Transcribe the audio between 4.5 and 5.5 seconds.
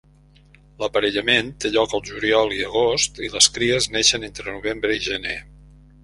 novembre i gener.